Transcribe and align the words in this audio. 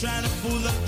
trying 0.00 0.22
to 0.22 0.28
fool 0.28 0.60
the 0.60 0.87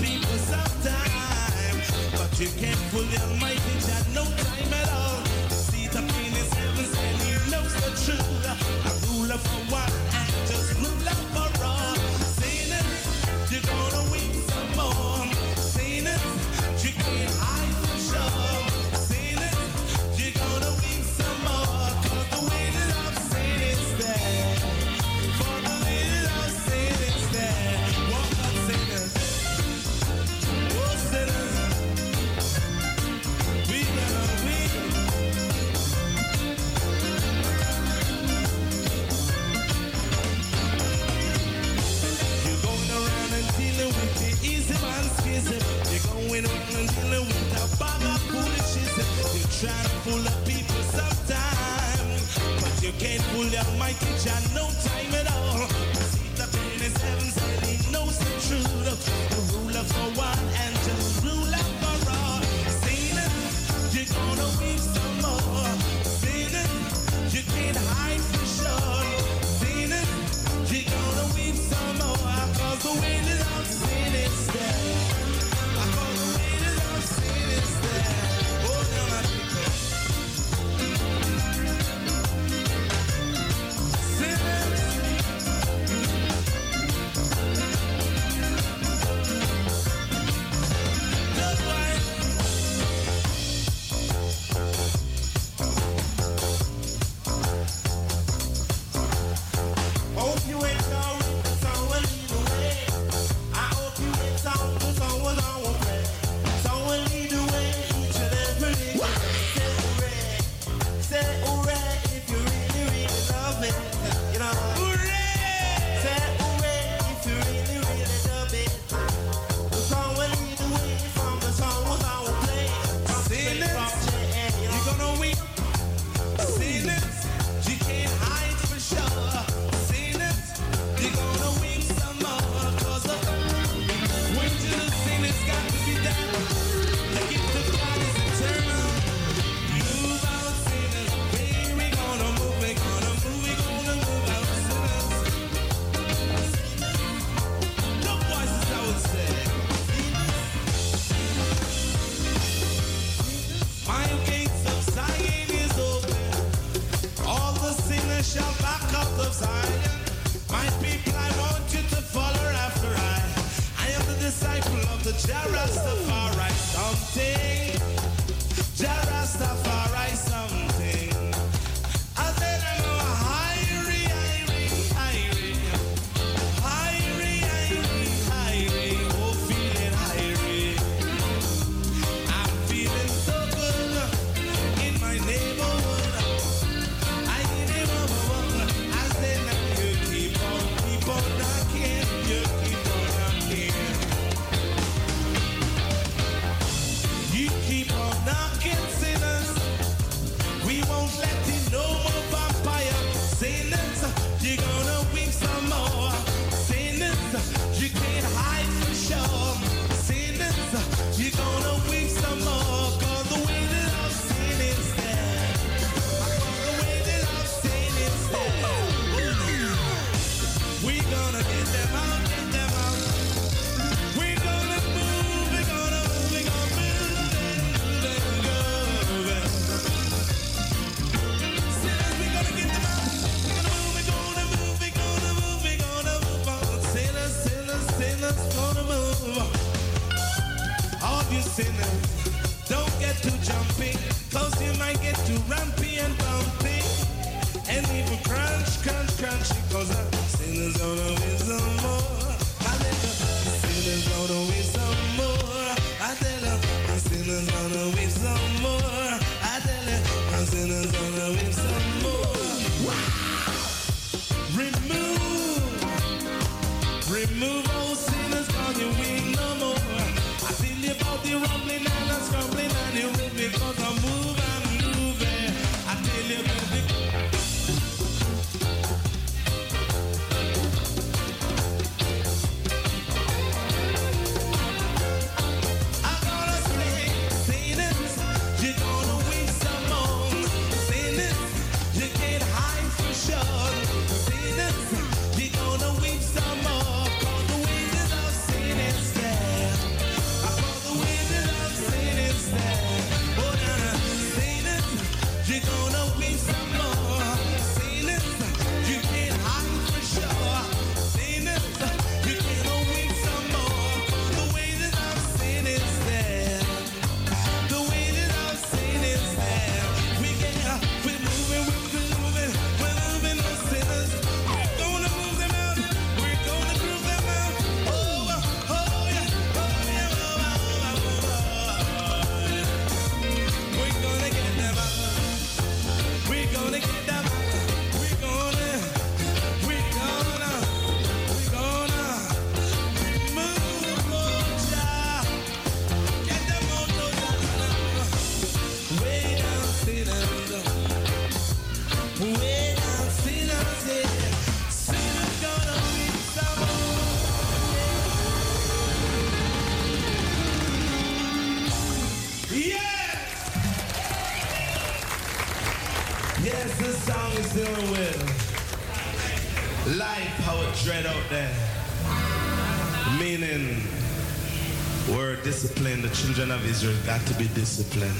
Israel 376.71 376.95
there's 376.95 377.05
got 377.05 377.19
to 377.27 377.33
be 377.33 377.49
disciplined. 377.49 378.15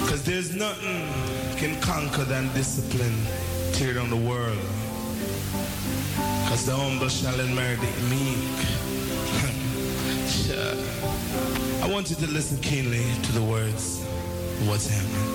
Because 0.00 0.24
there's 0.24 0.54
nothing 0.56 1.06
can 1.58 1.78
conquer 1.82 2.24
than 2.24 2.50
discipline 2.54 3.14
tear 3.72 3.92
down 3.92 4.08
the 4.08 4.16
world. 4.16 4.58
Because 6.42 6.64
the 6.64 6.74
humble 6.74 7.10
shall 7.10 7.38
inherit 7.38 7.80
the 7.80 7.86
meek. 8.08 8.58
I 11.84 11.92
want 11.92 12.08
you 12.08 12.16
to 12.16 12.26
listen 12.28 12.56
keenly 12.62 13.04
to 13.24 13.32
the 13.32 13.42
words 13.42 14.02
what's 14.64 14.88
happening. 14.88 15.28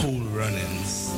Cool 0.00 0.22
runnings. 0.40 1.12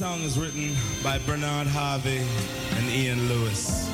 song 0.00 0.22
is 0.22 0.38
written 0.38 0.74
by 1.04 1.18
Bernard 1.26 1.66
Harvey 1.66 2.24
and 2.78 2.88
Ian 2.88 3.28
Lewis. 3.28 3.89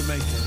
Jamaica. 0.00 0.39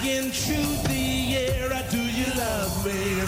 Through 0.00 0.88
the 0.88 1.36
air. 1.36 1.68
Do 1.90 1.98
you 1.98 2.24
love 2.34 2.86
me? 2.86 3.19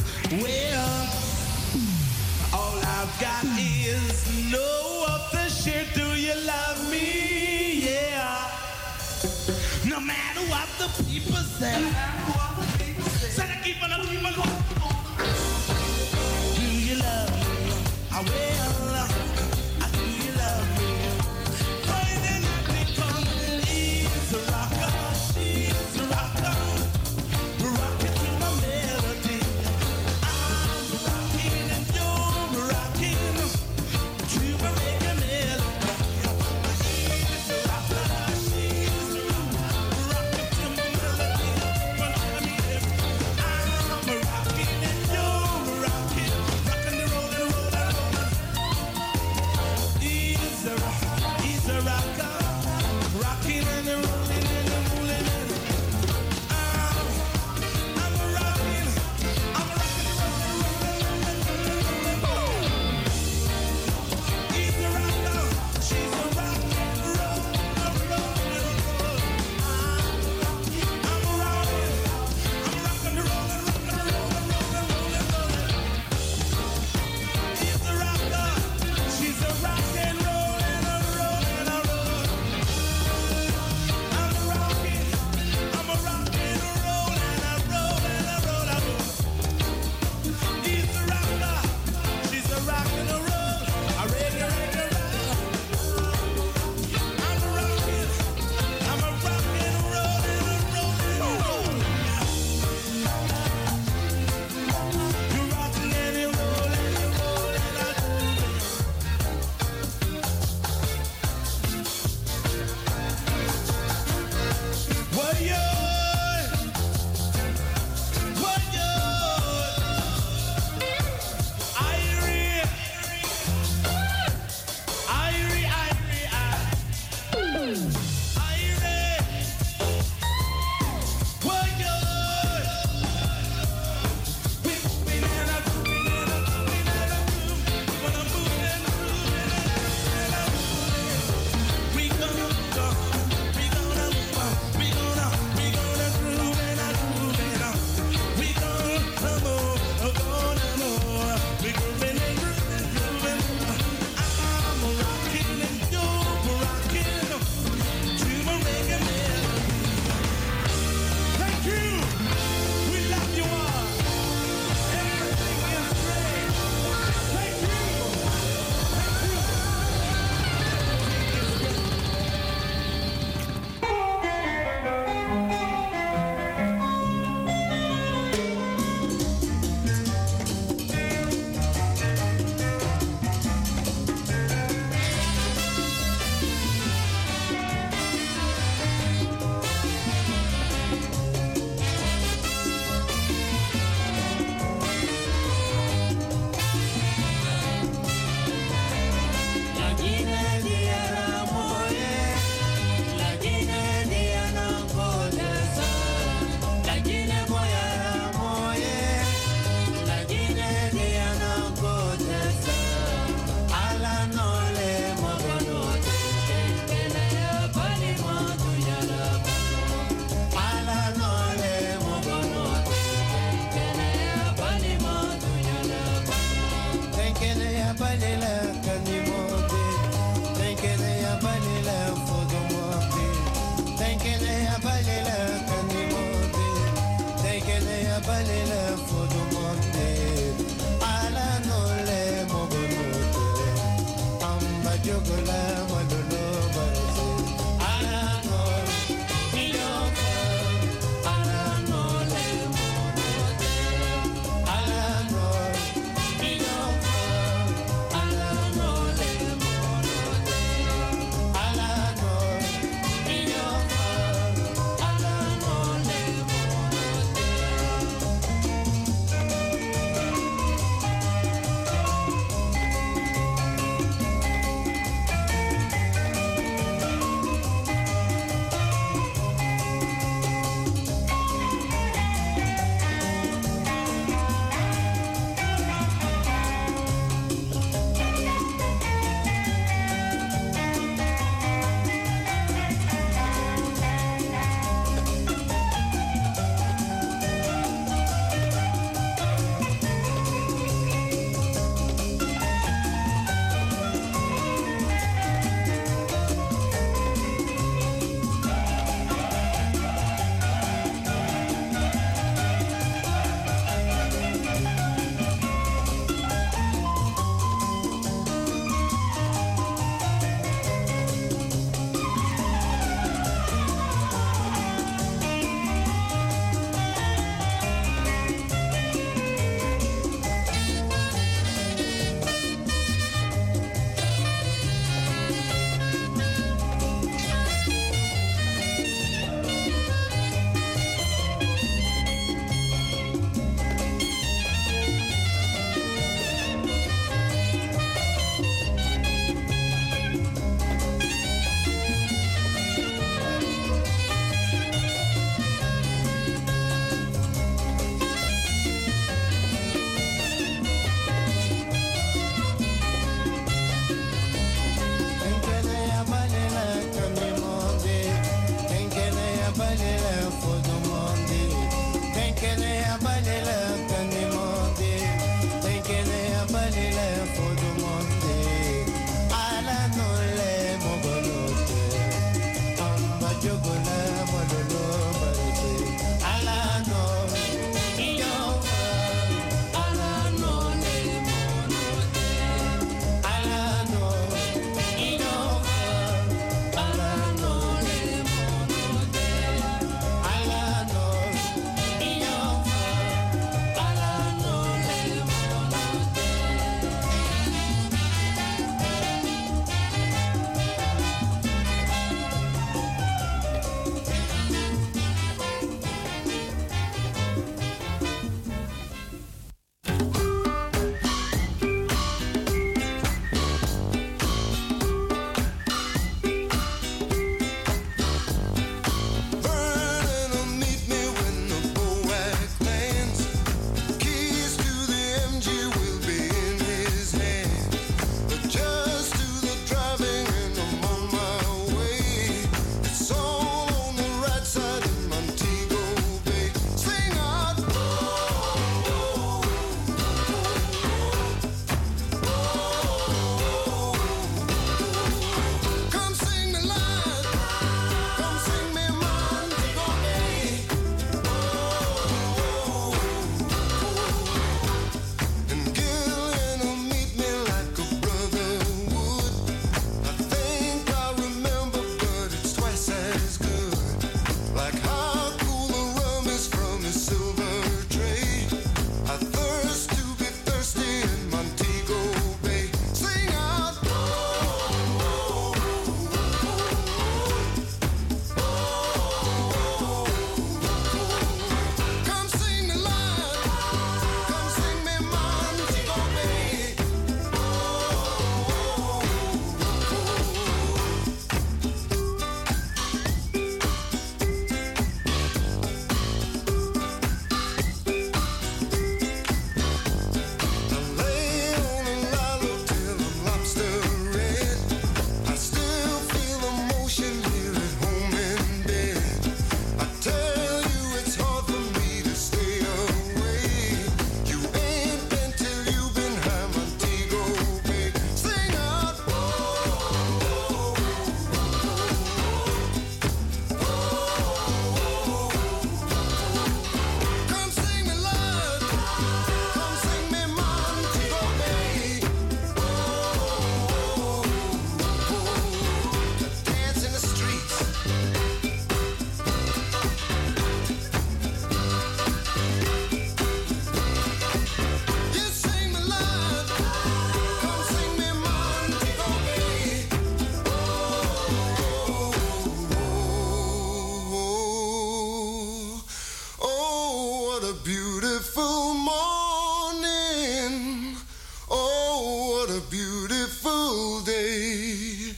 beautiful 572.91 574.21
day, 574.23 575.35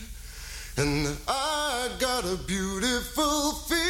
and 0.76 1.08
I 1.28 1.88
got 1.98 2.24
a 2.24 2.36
beautiful 2.46 3.52
feeling. 3.68 3.84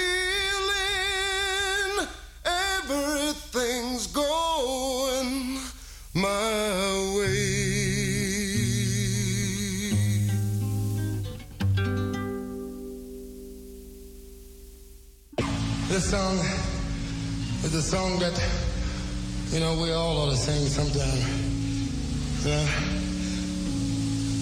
Everything's 2.44 4.06
going 4.08 5.58
my 6.14 7.14
way. 7.16 7.54
This 15.88 16.10
song 16.10 16.38
is 17.62 17.74
a 17.74 17.82
song 17.82 18.18
that, 18.18 18.36
you 19.50 19.60
know, 19.60 19.80
we 19.80 19.92
all 19.92 20.18
ought 20.18 20.30
to 20.30 20.36
sing 20.36 20.66
sometime. 20.66 21.44
Yeah. 22.44 23.03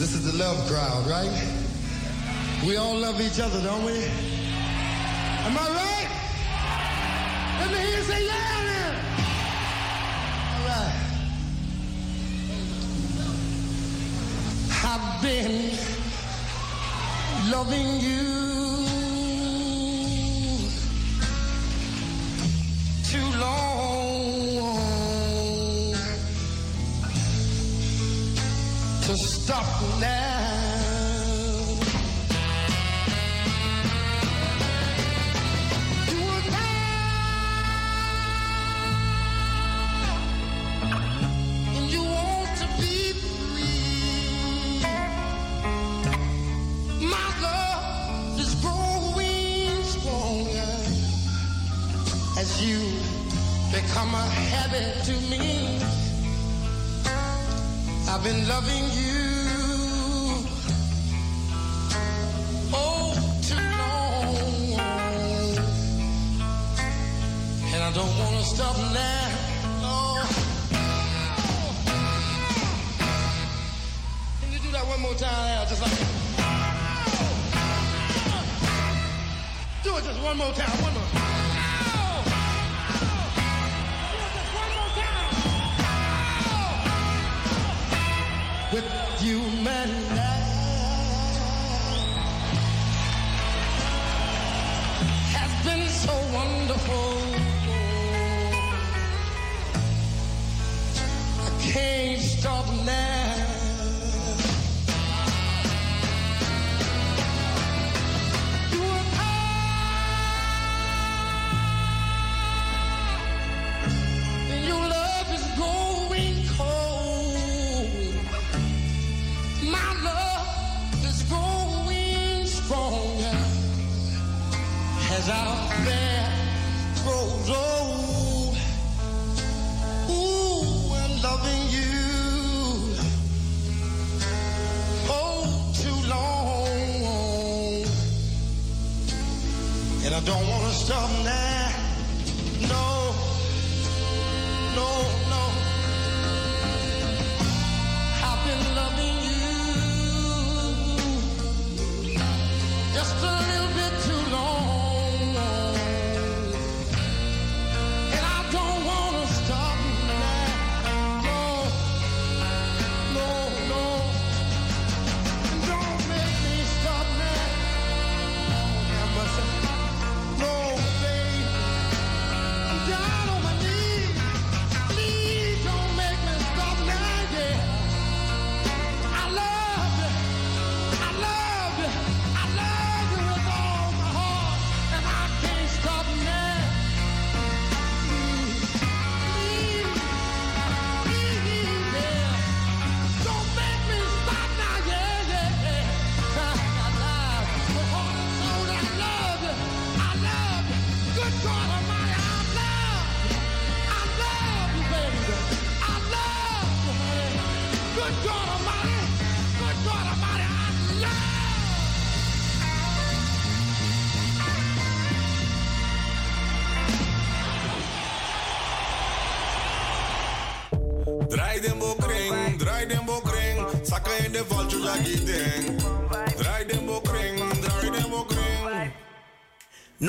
This 0.03 0.14
is 0.14 0.24
the 0.32 0.36
love 0.36 0.59
crowd, 0.66 1.07
right? 1.07 1.30
We 2.66 2.76
all 2.76 2.96
love 2.96 3.20
each 3.20 3.38
other, 3.38 3.62
don't 3.62 3.84
we? 3.84 3.92
Am 5.46 5.57
I 5.57 5.68
right? 5.78 6.09
Let 7.61 7.70
me 7.70 7.78
hear 7.78 7.98
you 7.98 8.03
say 8.03 8.26
yeah 8.26 8.62
then. 8.66 8.94
All 10.57 10.66
right. 10.66 10.96
I've 14.90 15.22
been 15.22 15.70
loving 17.53 18.01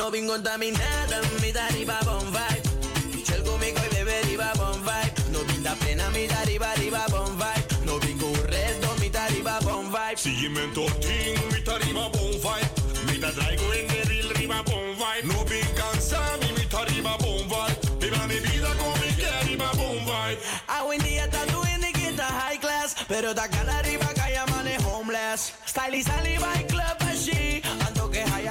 No 0.03 0.11
vin 0.11 0.27
contaminada, 0.27 1.21
mi 1.41 1.53
dariba 1.53 1.97
bon 2.03 2.25
vibe. 2.25 3.23
Chel 3.23 3.41
conmigo 3.41 3.79
y 3.89 3.95
bebe 3.95 4.21
riba 4.23 4.51
bon 4.57 4.83
vibe. 4.83 5.31
No 5.31 5.39
vin 5.45 5.63
da 5.63 5.75
pena, 5.75 6.09
mi 6.09 6.27
dariba 6.27 6.75
riba 6.75 7.05
bon 7.09 7.37
vibe. 7.37 7.85
No 7.85 7.99
vin 7.99 8.17
corretto, 8.17 8.93
mi 8.99 9.09
dariba 9.09 9.61
bon 9.61 9.85
vibe. 9.85 10.17
Si 10.17 10.49
tot 10.73 10.99
tien, 10.99 11.39
met 11.53 11.69
arriba 11.69 12.09
bon 12.09 12.31
vibe. 12.31 12.69
Met 13.05 13.21
dat 13.21 13.33
draigo 13.35 13.71
in 13.71 13.87
de 13.87 14.01
real 14.09 14.29
riba 14.33 14.61
bon 14.63 14.93
vibe. 14.99 15.25
No 15.33 15.41
bin 15.45 15.67
cansami, 15.73 16.51
met 16.57 16.73
arriba 16.73 17.15
bon 17.19 17.47
vibe. 17.47 17.79
Viva 17.99 18.27
mi 18.27 18.39
vida 18.41 18.75
con 18.75 18.99
mi 18.99 19.15
que 19.15 19.29
arriba 19.39 19.71
bon 19.77 20.03
vibe. 20.03 20.37
Ah, 20.67 20.83
hoy 20.83 20.97
en 20.97 21.03
día 21.03 21.23
está 21.23 21.45
tú 21.45 21.63
en 21.63 21.79
Nikita 21.79 22.27
high 22.27 22.59
class. 22.59 22.93
Pero 23.07 23.29
está 23.29 23.47
cara 23.47 23.77
arriba 23.77 24.11
haya 24.21 24.45
manes 24.47 24.83
homeless. 24.83 25.53
Style 25.65 25.95
y 25.95 26.03
saliva 26.03 26.51
y 26.59 26.65
club 26.65 26.97
así 27.07 27.52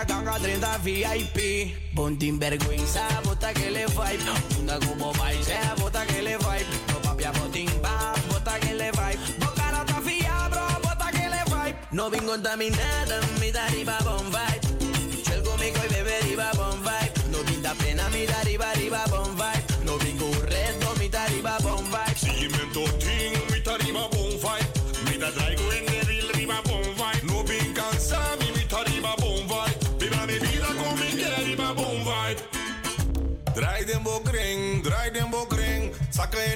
la 0.02 0.14
ganga 0.14 0.38
30 0.38 0.78
VIP. 0.78 1.94
Ponte 1.94 2.32
vergüenza, 2.32 3.06
bota 3.24 3.52
que 3.52 3.70
le 3.70 3.86
vibe. 3.86 4.60
Una 4.60 4.78
como 4.80 5.12
baile, 5.12 5.58
bota 5.78 6.06
que 6.06 6.22
le 6.22 6.36
vibe. 6.36 6.66
No 6.88 7.02
papia, 7.02 7.32
botín, 7.32 7.68
va, 7.84 8.14
bota 8.28 8.58
que 8.60 8.74
le 8.74 8.90
vibe. 8.90 9.18
Boca 9.38 9.70
no 9.72 9.82
está 9.82 10.48
bro, 10.48 10.66
bota 10.82 11.10
que 11.12 11.28
le 11.28 11.44
vibe. 11.44 11.76
No 11.92 12.10
vin 12.10 12.24
contaminada, 12.24 13.20
mira 13.40 13.64
arriba, 13.66 13.98
bon 14.04 14.26
vibe. 14.30 15.22
Chel 15.22 15.42
conmigo 15.42 15.78
y 15.88 15.92
bebe 15.92 16.16
arriba, 16.16 16.50
bon 16.54 16.82
vibe. 16.82 17.12
No 17.30 17.38
pinta 17.44 17.74
pena, 17.74 18.08
mira 18.10 18.38
arriba, 18.40 18.70
arriba, 18.70 19.04
bon 19.10 19.36
vibe. 19.36 19.84
No 19.84 19.98
vin 19.98 20.16
correcto, 20.18 20.94
mira 20.98 21.24
arriba, 21.24 21.58
bon 21.62 21.84
vibe. 21.84 21.91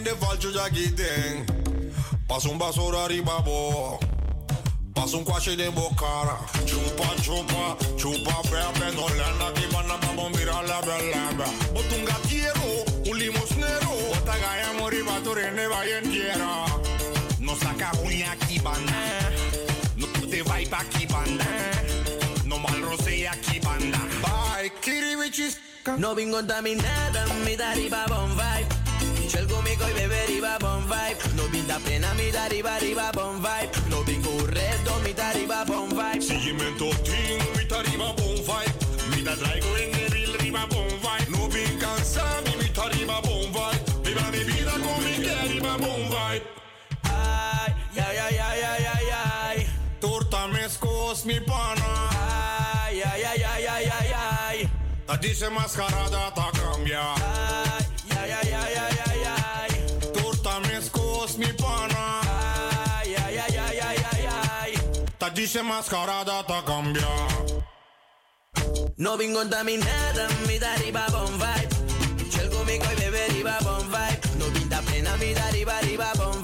De 0.06 0.12
valcho 0.12 0.52
ya 0.52 0.68
giten 0.70 1.44
Pas 2.28 2.44
un 2.44 2.56
basura 2.58 3.02
arriba 3.06 3.40
bo 3.40 3.98
Pas 4.94 5.12
un 5.14 5.24
quashe 5.24 5.56
de 5.56 5.68
bocara. 5.70 6.38
Chupa, 6.64 7.08
chupa, 7.24 7.76
chupa 7.98 8.40
le 9.16 9.24
anda 9.24 9.48
aquí 9.48 9.66
para 9.72 9.98
pa 9.98 10.12
bombira 10.14 10.62
la 10.62 10.80
bella 10.82 11.32
Bot 11.74 11.92
un 11.92 12.04
gatiero, 12.04 12.84
un 13.04 13.18
limosnero. 13.18 13.90
Bota 14.10 14.38
gaya 14.38 14.72
mori 14.78 15.02
baturene 15.02 15.66
vaya 15.66 15.98
entera 15.98 16.66
No 17.40 17.56
saca 17.56 17.90
uña 18.04 18.30
aquí 18.30 18.60
banda 18.60 19.32
No 19.96 20.06
te 20.30 20.40
va 20.42 20.56
pa 20.70 20.82
aquí 20.82 21.06
banda 21.06 21.46
No 22.44 22.60
mal 22.60 22.80
rosé 22.80 23.26
aquí 23.26 23.58
banda 23.58 23.98
Bye, 24.22 24.70
kiribichis 24.80 25.58
No 25.98 26.14
vin 26.14 26.30
contaminada 26.30 27.26
mi 27.44 27.56
da 27.56 27.72
arriba 27.72 28.06
bon 29.78 29.84
vibe 29.84 29.84
Scelgo 29.84 29.84
mi 29.84 29.84
coi 29.84 29.92
bebe 29.92 30.22
arriba 30.22 30.56
bon 30.58 30.82
vibe 30.82 31.34
No 31.36 31.48
vin 31.50 31.66
da 31.66 31.78
pena 31.84 32.12
mi 32.14 32.30
da 32.30 32.42
arriba 32.44 33.10
bon 33.12 33.40
vibe 33.40 33.70
No 33.88 34.02
vin 34.02 34.22
corretto 34.22 35.00
mi 35.04 35.12
da 35.12 35.28
arriba 35.28 35.64
bon 35.64 35.88
vibe 35.88 36.20
Seguimento 36.20 36.88
ting, 37.02 37.42
mi 37.56 37.66
ta 37.66 37.78
arriba 37.78 38.12
bon 38.16 38.34
vibe 38.34 38.72
Mi 39.10 39.22
ta 39.22 39.34
traigo 39.36 39.76
en 39.76 39.94
el 39.94 40.10
real 40.10 40.34
arriba 40.34 40.66
bon 40.66 40.88
vibe 40.88 41.30
No 41.30 41.48
bin 41.48 41.78
cansado, 41.78 42.50
mi 42.58 42.68
mi 42.68 43.04
bon 43.04 43.52
vibe 43.52 43.78
Viva 44.04 44.30
mi 44.30 44.44
vida 44.44 44.72
con 44.72 45.04
mi 45.04 45.14
que 45.22 45.30
arriba 45.30 45.76
bon 45.76 46.08
vibe 46.08 46.44
Ay, 47.02 47.74
ay, 47.96 48.16
ay, 48.18 48.38
ay, 48.38 48.62
ay, 48.62 48.84
ay, 48.94 49.10
ay 49.12 49.66
Torta 50.00 50.46
me 50.48 50.68
scos 50.68 51.24
mi 51.24 51.40
pana 51.40 52.10
Ay, 52.84 53.02
ay, 53.02 53.22
ay, 53.22 53.42
ay, 53.42 53.66
ay, 53.66 53.90
ay, 53.98 54.12
ay 54.48 54.70
Ta 55.06 55.16
dice 55.16 55.50
mascarada 55.50 56.32
ta 56.34 56.50
cambia 56.52 57.14
Ay, 57.14 57.84
ay, 58.10 58.30
ay, 58.30 58.52
ay, 58.52 58.74
ay, 58.74 58.98
ay, 59.06 59.15
me 61.26 61.32
scos 61.32 61.38
mi 61.38 61.52
pana. 61.52 62.20
Ay, 63.00 63.14
ay, 63.14 63.38
ay, 63.38 63.58
ay, 63.58 63.78
ay, 63.80 63.98
ay, 64.12 64.26
ay. 64.26 64.72
Ta 65.18 65.30
dice 65.30 65.62
mascarada 65.62 66.44
ta 66.46 66.62
cambia 66.64 67.08
No 68.98 69.16
vin 69.16 69.32
contaminada 69.34 70.28
mi 70.46 70.58
da 70.58 70.72
arriba 70.72 71.06
bon 71.10 71.32
vibe. 71.38 71.74
Scelgo 72.30 72.64
mi 72.64 72.78
coi 72.78 72.94
bebe 72.96 73.20
arriba 73.28 73.58
bon 73.62 73.84
vibe. 73.90 74.38
No 74.38 74.46
vin 74.54 74.68
da 74.68 74.80
pena 74.82 75.16
mi 75.16 75.34
da 75.34 75.44
arriba 75.46 75.72
arriba 75.76 76.12
bon 76.16 76.35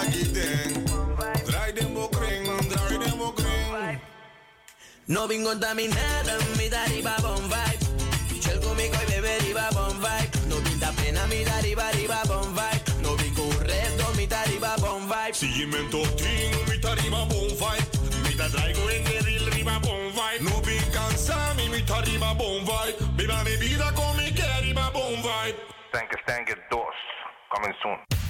de 0.00 0.06
valcho 0.06 0.06
ya 0.06 0.10
giten 0.10 0.84
Draai 1.46 1.72
den 1.72 1.94
bokring, 1.94 2.44
draai 2.68 2.98
den 2.98 3.18
bokring 3.18 4.00
No 5.06 5.26
vin 5.26 5.44
contaminada 5.44 6.38
mi 6.56 6.68
da 6.68 6.82
arriba 6.82 7.16
bon 7.20 7.42
vibe. 7.50 7.84
Scelgo 8.40 8.74
mi 8.74 8.88
coi 8.90 9.06
bebe 9.06 9.34
arriba 9.40 9.68
bon 9.72 9.98
vibe. 9.98 10.30
No 10.48 10.56
vin 10.62 10.78
da 10.78 10.92
pena 10.92 11.26
mi 11.26 11.42
da 11.44 11.56
arriba 11.56 11.88
arriba 11.88 12.22
bon 12.28 12.54
vibe. 12.54 13.02
No 13.02 13.16
vin 13.16 13.34
corretto 13.34 14.06
mi 14.16 14.26
da 14.26 14.40
arriba 14.42 14.76
bon 14.78 15.02
vibe. 15.10 15.34
Seguimento 15.34 16.02
ting, 16.14 16.54
mi 16.68 16.78
ta 16.78 16.92
arriba 16.92 17.26
bon 17.26 17.48
vibe. 17.48 17.90
Mi 18.22 18.36
ta 18.36 18.48
traigo 18.48 18.88
en 18.88 19.06
el 19.06 19.24
real 19.24 19.48
arriba 19.50 19.80
bon 19.80 20.12
vibe. 20.14 20.44
No 20.46 20.60
bin 20.62 20.84
cansado, 20.92 21.54
mi 21.56 21.68
mi 21.68 21.82
ta 21.82 21.98
bon 22.38 22.62
vibe. 22.62 22.94
Viva 23.16 23.42
mi 23.42 23.56
vida 23.56 23.92
con 23.94 24.16
mi 24.16 24.32
que 24.32 24.42
arriba 24.42 24.90
bon 24.90 25.16
vibe. 25.26 25.58
Stank 25.88 26.14
Stank 26.22 26.48
2, 26.70 26.86
coming 27.50 27.74
soon. 27.82 28.29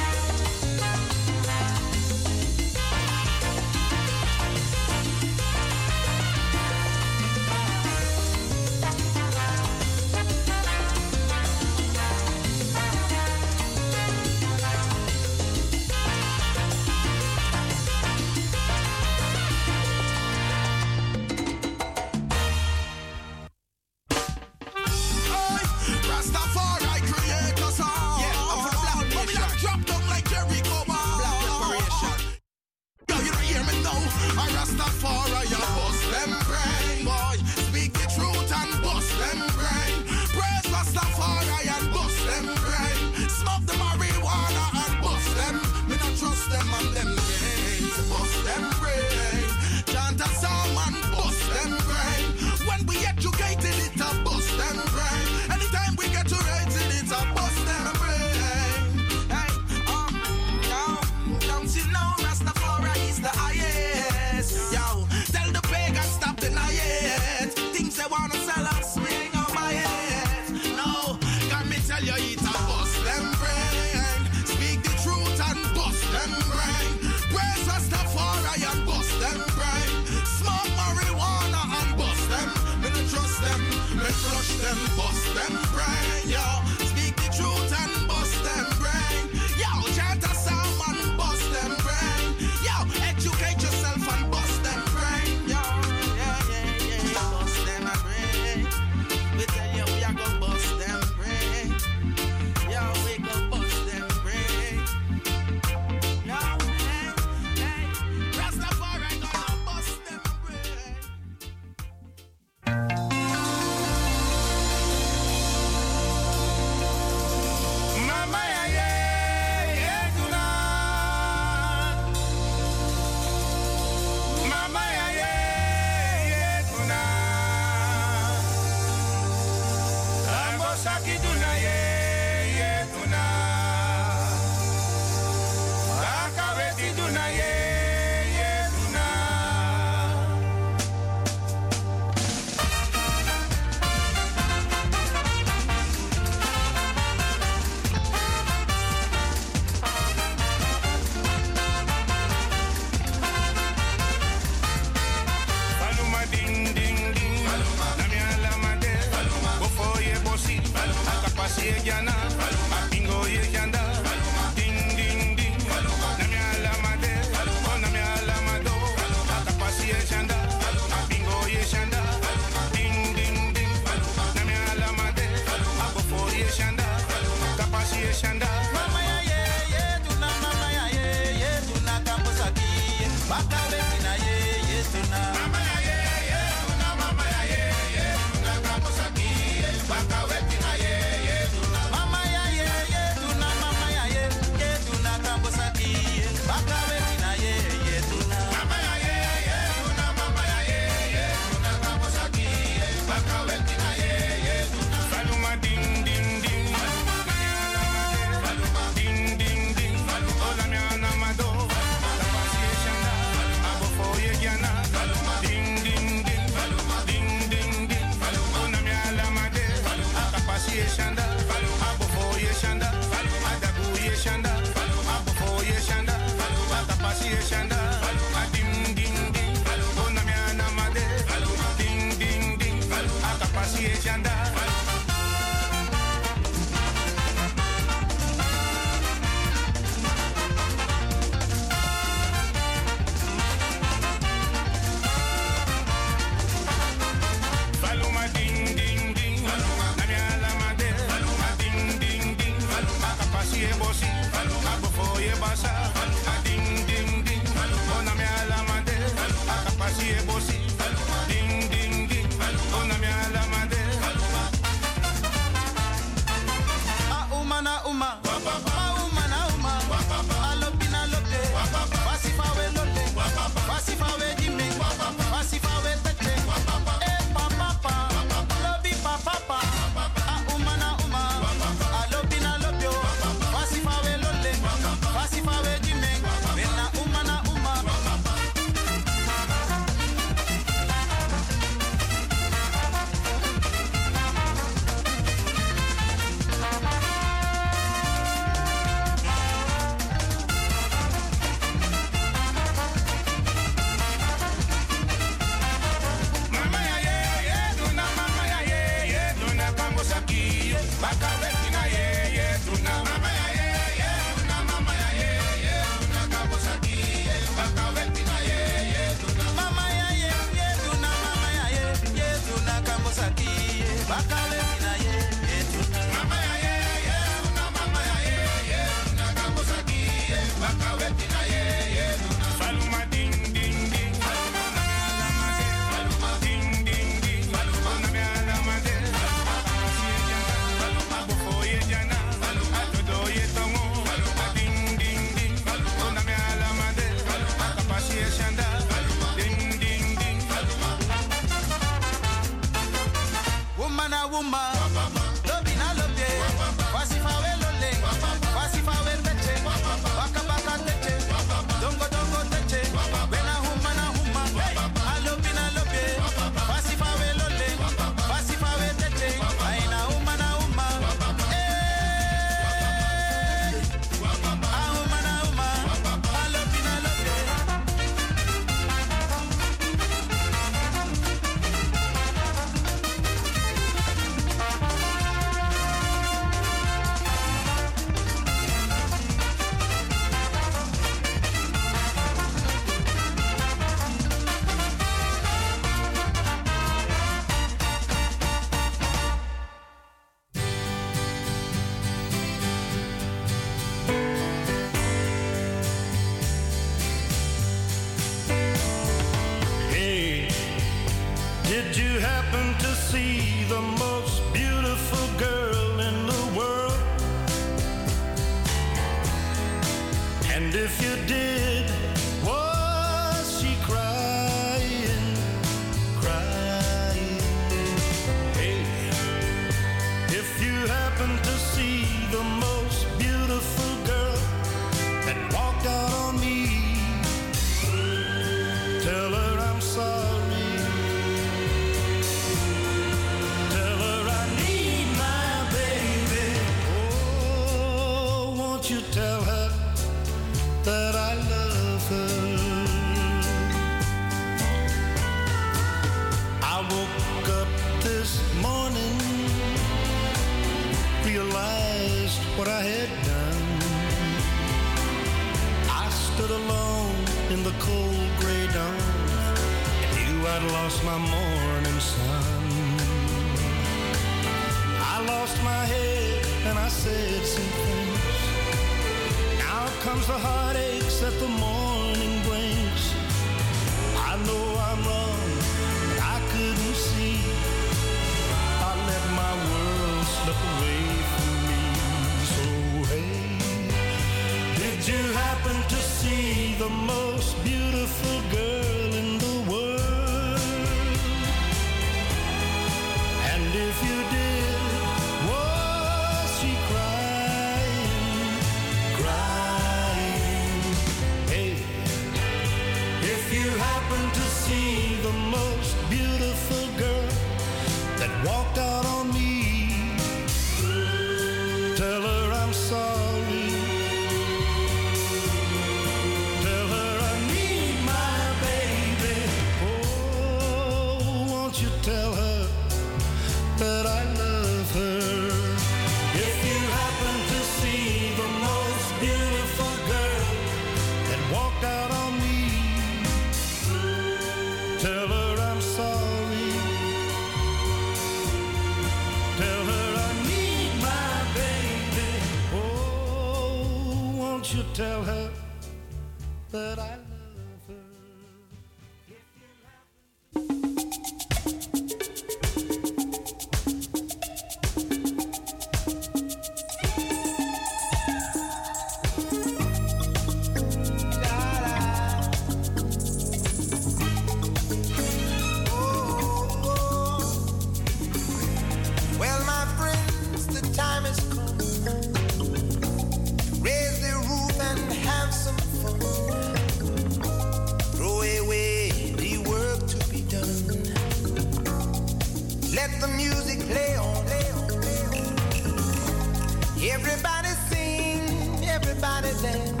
Everybody 599.63 600.00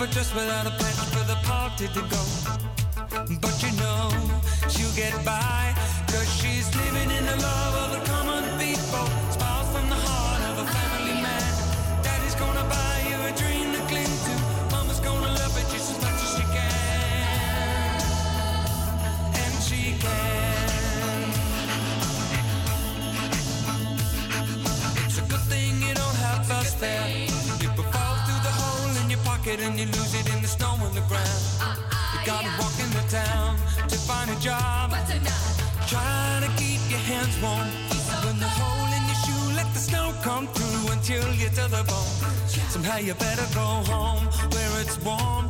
But 0.00 0.12
just 0.12 0.34
without 0.34 0.66
a 0.66 0.70
plan 0.70 0.94
for 1.12 1.26
the 1.26 1.36
party 1.42 1.86
to 1.88 2.00
go. 2.00 2.39
Somehow 42.70 42.98
you 42.98 43.14
better 43.14 43.52
go 43.52 43.60
home 43.60 44.26
where 44.52 44.80
it's 44.80 44.96
warm. 45.00 45.49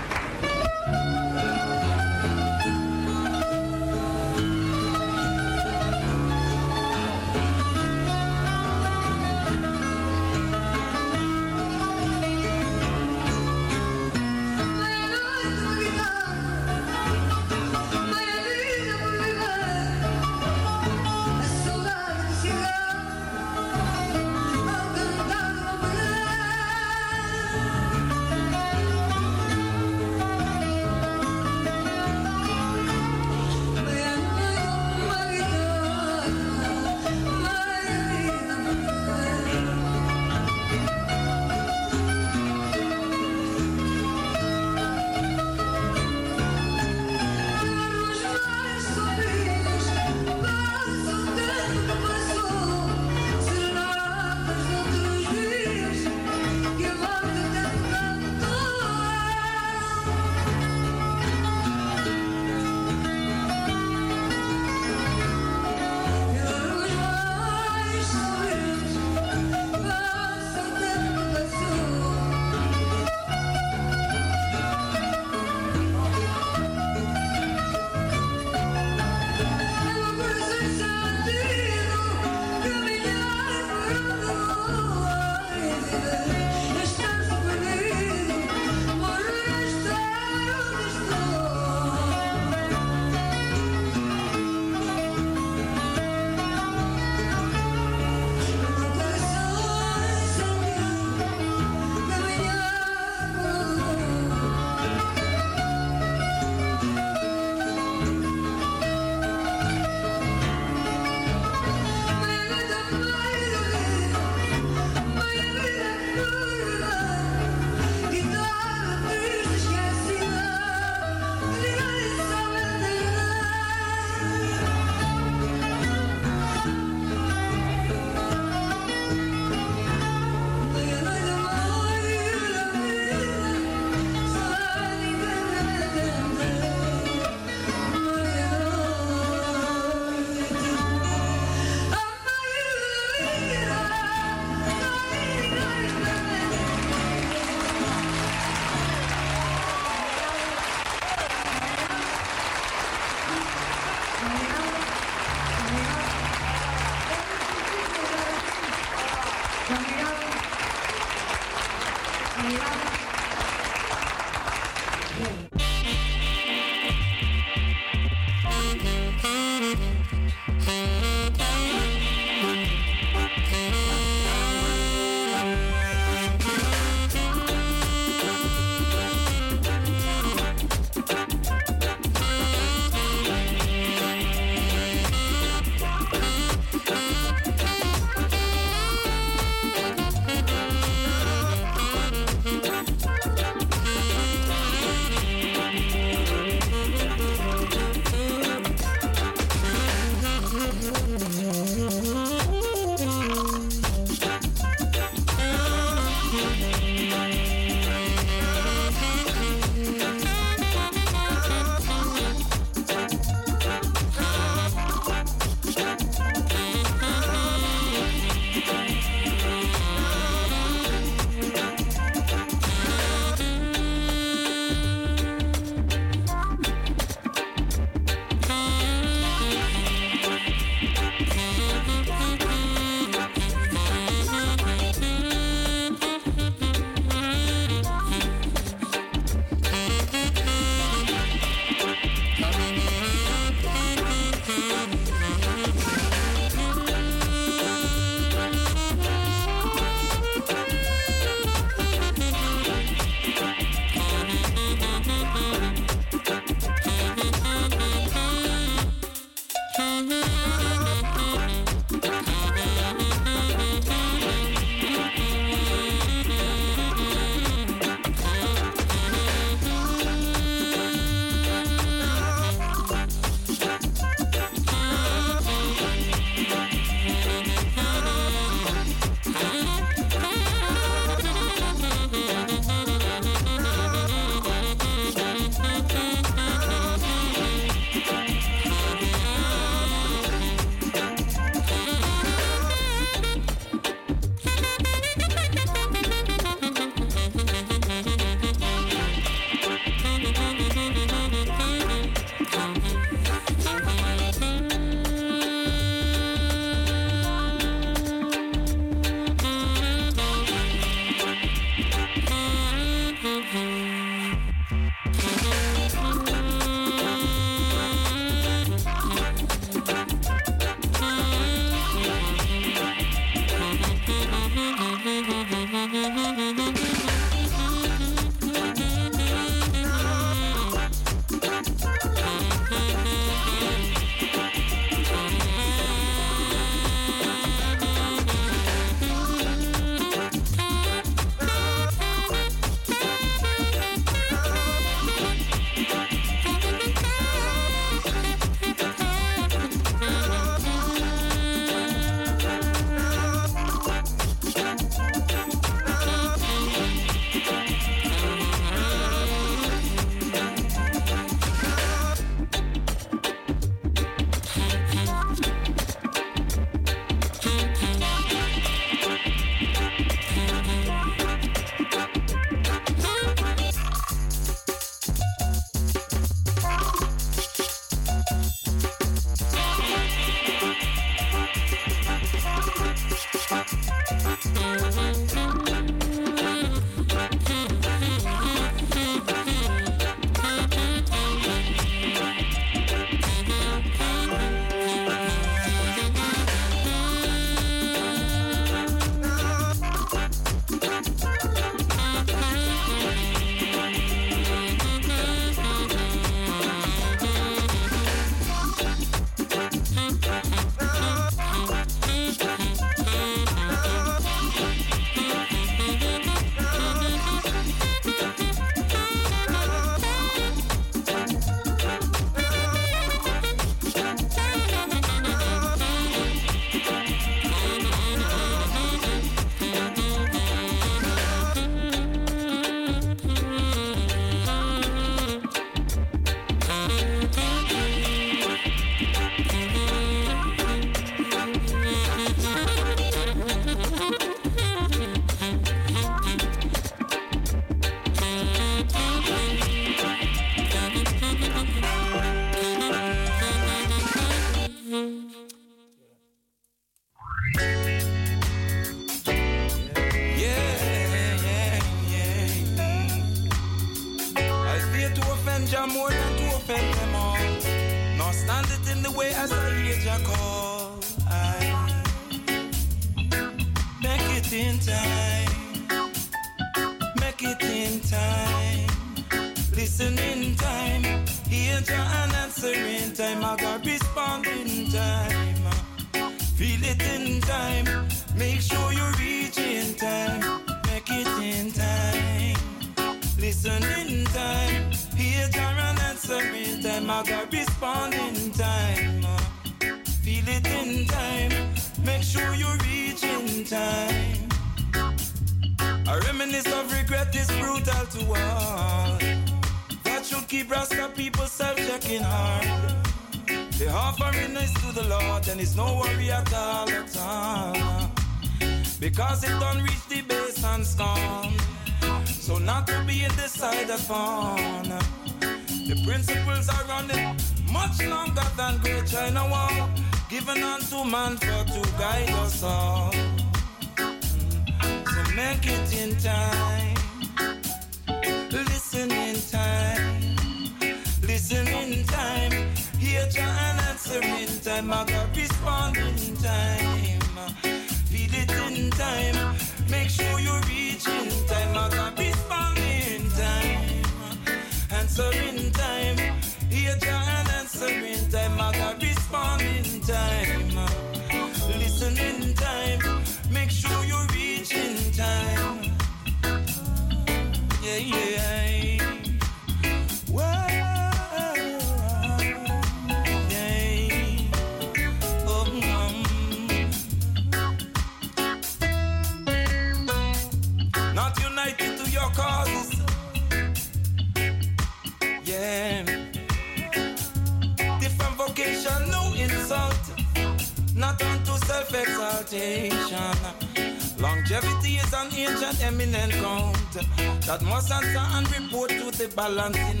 balancing 599.55 600.00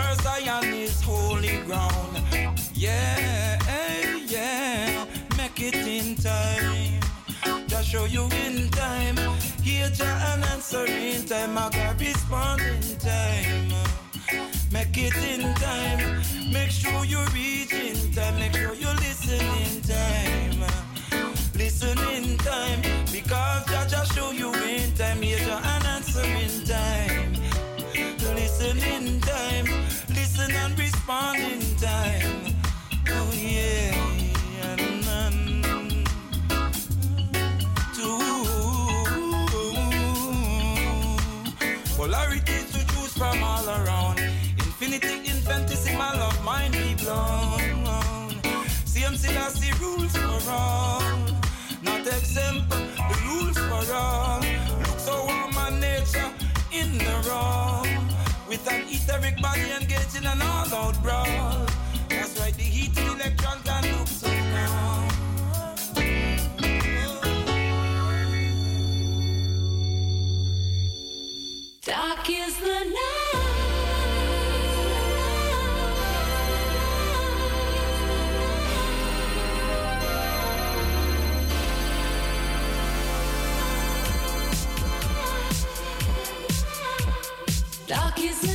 for 0.00 0.22
Zion 0.22 0.64
is 0.74 1.00
holy 1.02 1.58
ground. 1.66 2.22
Yeah, 2.74 3.58
yeah, 4.26 5.04
make 5.36 5.60
it 5.60 5.74
in 5.74 6.16
time. 6.16 7.00
Just 7.66 7.88
show 7.88 8.04
you 8.04 8.24
in 8.46 8.68
time. 8.70 9.16
Hear 9.62 9.88
Jah 9.90 10.32
and 10.32 10.44
answer 10.44 10.86
in 10.86 11.24
time. 11.26 11.58
I 11.58 11.68
got 11.70 12.00
respond 12.00 12.62
in 12.62 12.96
time. 12.98 13.72
Make 14.72 14.96
it 14.96 15.16
in 15.16 15.54
time. 15.54 16.22
Make 16.52 16.70
sure 16.70 17.04
you 17.04 17.20
reach 17.34 17.72
in 17.72 18.12
time. 18.12 18.38
Make 18.38 18.54
sure 18.54 18.74
you 18.74 18.90
listen 19.04 19.44
in 19.64 19.80
time. 19.82 20.60
Listen 21.54 21.98
in 22.14 22.38
time. 22.38 22.80
Because 23.12 23.64
Jah 23.66 23.86
Jah 23.90 24.04
show 24.14 24.30
you 24.30 24.52
in 24.54 24.92
time. 24.94 25.22
Hear 25.22 25.38
Jah 25.38 25.60
and 25.72 25.86
answer 25.94 26.24
in 26.24 26.64
time. 26.64 27.34
Listen 28.34 28.78
in 28.78 29.20
time 29.20 29.59
and 30.54 30.78
respond 30.78 31.38
in 31.38 31.60
time. 31.76 32.54
Oh 33.08 33.30
yeah, 33.34 33.94
and 34.62 35.04
none 35.04 36.04
too. 37.94 38.18
Polarities 41.96 42.70
to 42.72 42.86
choose 42.92 43.12
from 43.16 43.42
all 43.42 43.68
around. 43.68 44.18
Infinity, 44.58 45.30
infinitesimal 45.30 46.16
love 46.16 46.44
mind 46.44 46.72
be 46.72 46.94
blown. 46.94 47.60
CMC 48.86 49.28
has 49.40 49.54
the 49.60 49.70
rules 49.80 50.16
for 50.16 50.50
all. 50.50 51.02
Not 51.82 52.06
exempt, 52.06 52.70
the 52.70 53.16
rules 53.26 53.58
for 53.58 53.92
all. 53.92 54.40
Look 54.40 54.98
so 54.98 55.24
warm 55.26 55.54
my 55.54 55.70
nature 55.78 56.30
in 56.72 56.98
the 56.98 57.28
wrong. 57.28 57.89
With 58.62 58.72
an 58.74 58.82
etheric 58.88 59.40
body 59.40 59.72
engaged 59.72 60.16
in 60.16 60.26
an 60.26 60.42
all-out 60.42 61.02
brawl. 61.02 61.66
That's 62.10 62.38
why 62.38 62.50
the 62.50 62.62
heat 62.62 62.98
electron 62.98 63.62
can 63.64 63.98
look 63.98 64.06
so 64.06 64.28
calm. 64.28 65.08
Dark 71.82 72.28
is 72.28 72.58
the 72.58 72.84
night. 72.84 73.36
Dark 87.86 88.20
is 88.20 88.49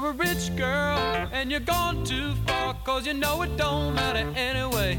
You're 0.00 0.12
a 0.12 0.12
rich 0.14 0.56
girl 0.56 1.28
and 1.30 1.50
you're 1.50 1.60
gone 1.60 2.04
too 2.04 2.34
far, 2.46 2.72
cause 2.84 3.06
you 3.06 3.12
know 3.12 3.42
it 3.42 3.54
don't 3.58 3.94
matter 3.94 4.26
anyway. 4.34 4.98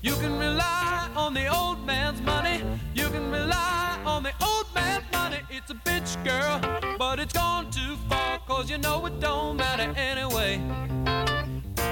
You 0.00 0.14
can 0.14 0.38
rely 0.38 1.10
on 1.14 1.34
the 1.34 1.48
old 1.48 1.84
man's 1.84 2.18
money, 2.22 2.62
you 2.94 3.10
can 3.10 3.30
rely 3.30 4.00
on 4.06 4.22
the 4.22 4.32
old 4.42 4.64
man's 4.74 5.04
money. 5.12 5.40
It's 5.50 5.70
a 5.70 5.74
bitch 5.74 6.16
girl, 6.24 6.96
but 6.98 7.18
it's 7.18 7.34
gone 7.34 7.70
too 7.70 7.96
far, 8.08 8.38
cause 8.46 8.70
you 8.70 8.78
know 8.78 9.04
it 9.04 9.20
don't 9.20 9.58
matter 9.58 9.92
anyway. 9.98 10.62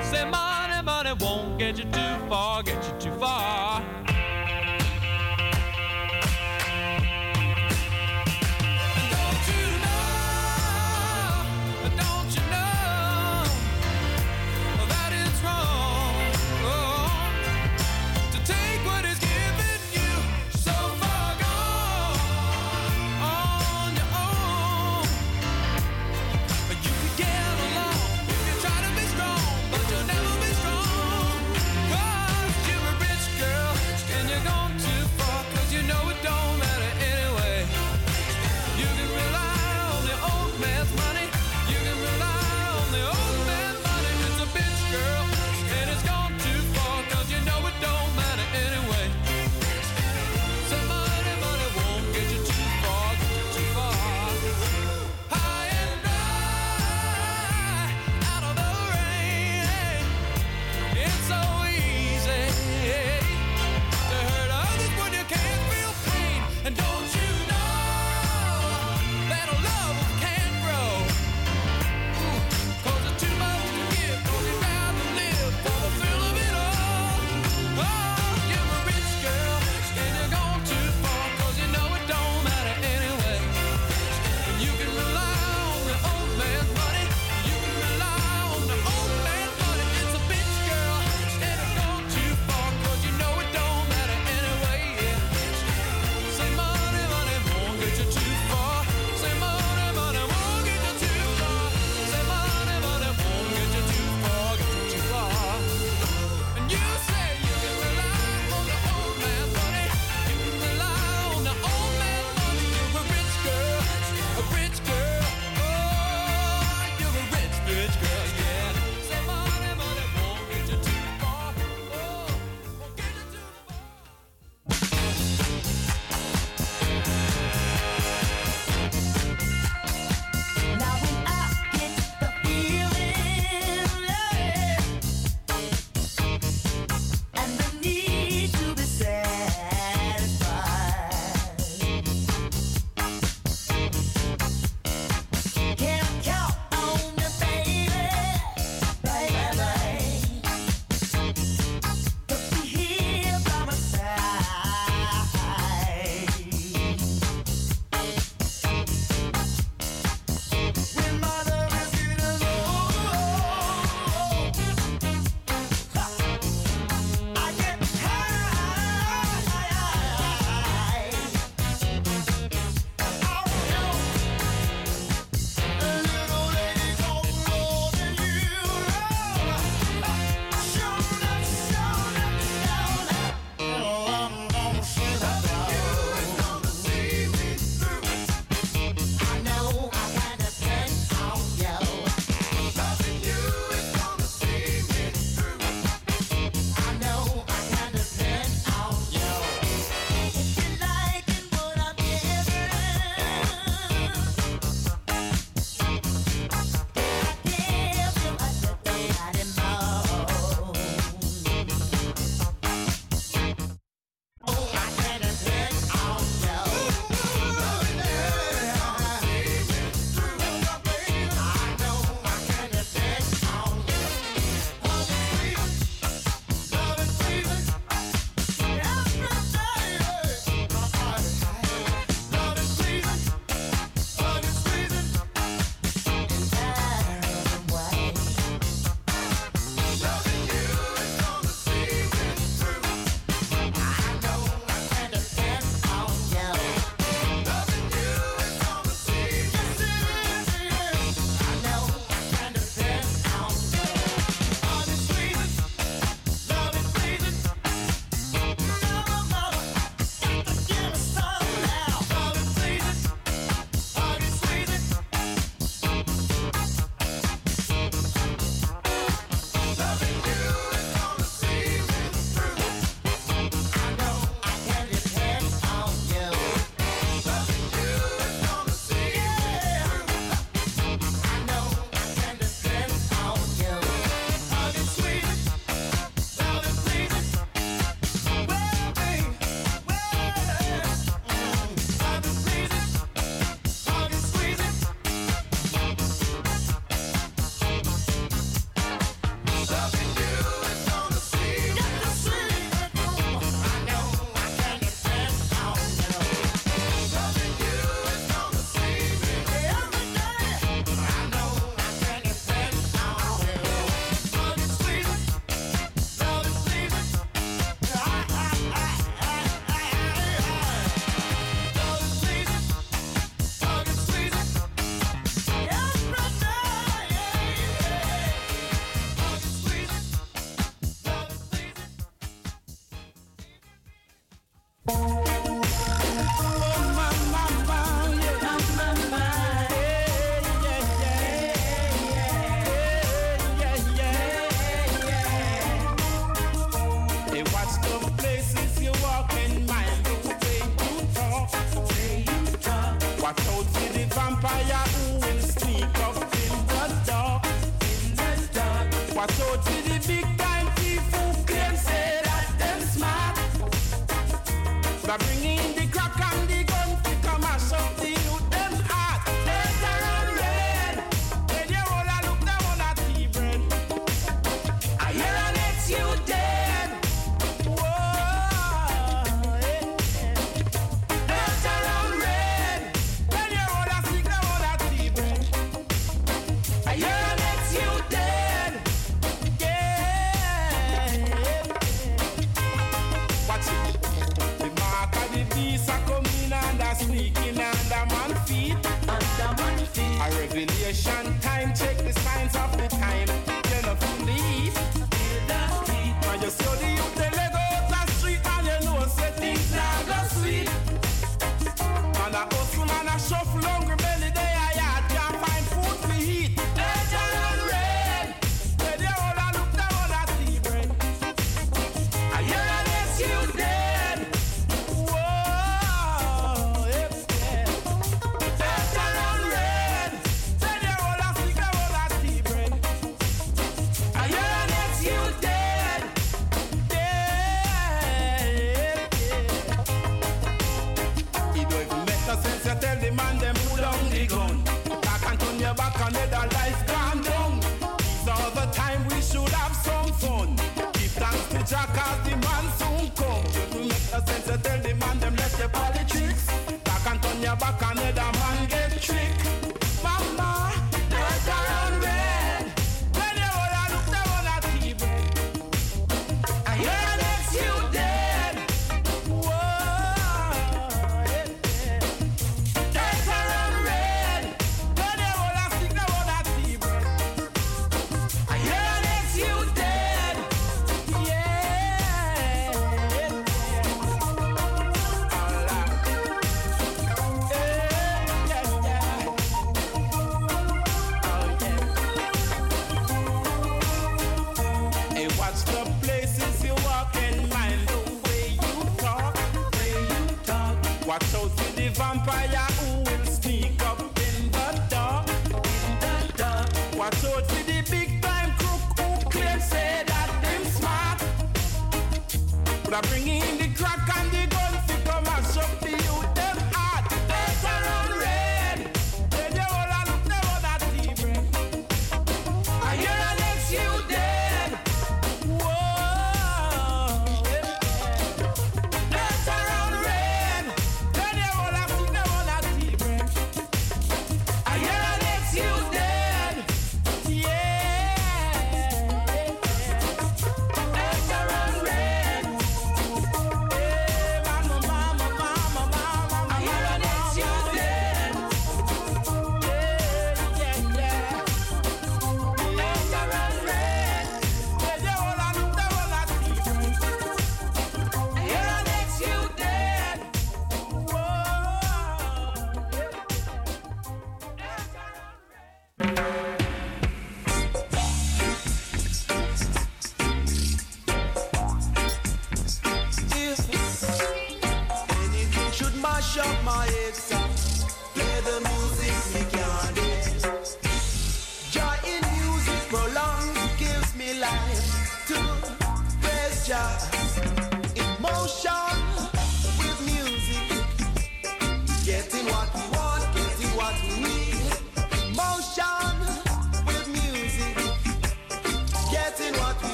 Say 0.00 0.24
money, 0.24 0.82
money 0.82 1.12
won't 1.20 1.58
get 1.58 1.76
you 1.76 1.84
too 1.84 2.28
far, 2.30 2.62
get 2.62 2.82
you 2.82 2.98
too 2.98 3.18
far. 3.18 4.03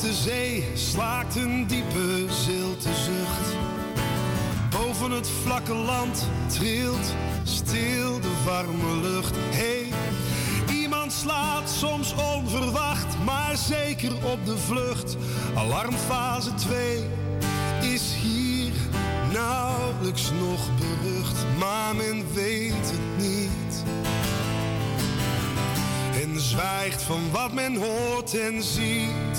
de 0.00 0.14
zee 0.14 0.64
slaakt 0.74 1.36
een 1.36 1.66
diepe 1.66 2.24
zilte 2.28 2.94
zucht. 2.94 3.56
Boven 4.70 5.10
het 5.10 5.30
vlakke 5.42 5.74
land 5.74 6.28
trilt 6.46 7.14
stil 7.42 8.20
de 8.20 8.42
warme 8.44 8.96
lucht. 9.00 9.36
Hey, 9.36 9.86
iemand 10.74 11.12
slaat 11.12 11.70
soms 11.70 12.14
onverwacht, 12.14 13.16
maar 13.24 13.56
zeker 13.56 14.12
op 14.12 14.46
de 14.46 14.58
vlucht. 14.58 15.16
Alarmfase 15.54 16.54
2 16.54 17.04
is 17.80 18.14
hier 18.22 18.72
nauwelijks 19.32 20.30
nog 20.40 20.68
berucht, 20.78 21.44
maar 21.58 21.96
men 21.96 22.24
weet 22.34 22.90
het 22.90 23.26
niet. 23.26 23.84
En 26.22 26.40
zwijgt 26.40 27.02
van 27.02 27.30
wat 27.30 27.52
men 27.52 27.76
hoort 27.76 28.38
en 28.38 28.62
ziet. 28.62 29.29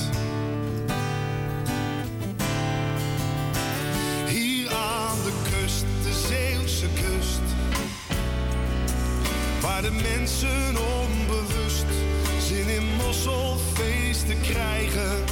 mensen 9.91 10.75
onbewust 10.77 11.85
zin 12.39 12.69
in 12.69 12.95
mosselfeesten 12.95 14.41
krijgen. 14.41 15.23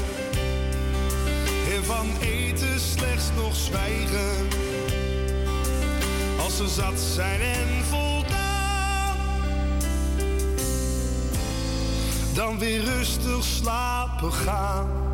En 1.73 1.83
van 1.83 2.07
eten 2.21 2.79
slechts 2.79 3.25
nog 3.35 3.55
zwijgen. 3.55 4.47
Als 6.39 6.57
ze 6.57 6.67
zat 6.67 6.99
zijn 6.99 7.41
en 7.41 7.83
voldaan. 7.89 9.17
Dan 12.33 12.59
weer 12.59 12.83
rustig 12.83 13.43
slapen 13.43 14.33
gaan. 14.33 15.08